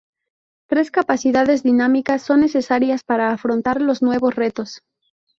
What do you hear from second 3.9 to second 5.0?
nuevos retos.